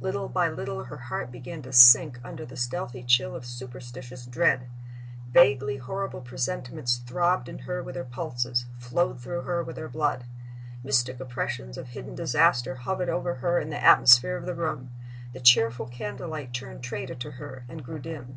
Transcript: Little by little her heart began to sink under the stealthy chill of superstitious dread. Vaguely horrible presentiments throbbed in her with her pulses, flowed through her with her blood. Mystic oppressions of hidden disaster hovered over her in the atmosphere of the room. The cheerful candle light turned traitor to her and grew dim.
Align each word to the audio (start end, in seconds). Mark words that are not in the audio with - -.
Little 0.00 0.28
by 0.28 0.48
little 0.48 0.82
her 0.82 0.96
heart 0.96 1.30
began 1.30 1.62
to 1.62 1.72
sink 1.72 2.18
under 2.24 2.44
the 2.44 2.56
stealthy 2.56 3.04
chill 3.04 3.36
of 3.36 3.46
superstitious 3.46 4.26
dread. 4.26 4.66
Vaguely 5.32 5.76
horrible 5.76 6.20
presentiments 6.20 6.96
throbbed 6.96 7.48
in 7.48 7.58
her 7.58 7.80
with 7.80 7.94
her 7.94 8.02
pulses, 8.02 8.66
flowed 8.76 9.20
through 9.20 9.42
her 9.42 9.62
with 9.62 9.76
her 9.76 9.88
blood. 9.88 10.24
Mystic 10.82 11.20
oppressions 11.20 11.78
of 11.78 11.90
hidden 11.90 12.16
disaster 12.16 12.74
hovered 12.74 13.08
over 13.08 13.36
her 13.36 13.60
in 13.60 13.70
the 13.70 13.80
atmosphere 13.80 14.36
of 14.36 14.46
the 14.46 14.54
room. 14.56 14.90
The 15.32 15.38
cheerful 15.38 15.86
candle 15.86 16.30
light 16.30 16.52
turned 16.52 16.82
traitor 16.82 17.14
to 17.14 17.30
her 17.38 17.64
and 17.68 17.84
grew 17.84 18.00
dim. 18.00 18.36